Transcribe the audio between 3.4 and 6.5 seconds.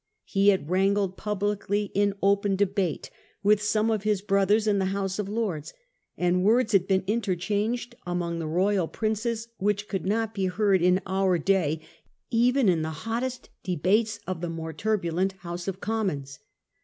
with some of his brothers in the House of Lords; and